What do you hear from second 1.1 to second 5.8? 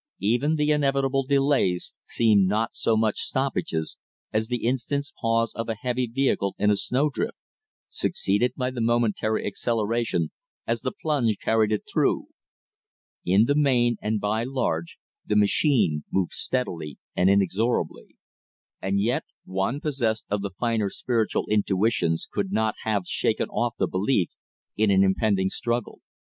delays seemed not so much stoppages as the instant's pause of a